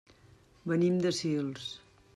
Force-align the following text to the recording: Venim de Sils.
Venim 0.71 0.97
de 1.05 1.13
Sils. 1.19 1.73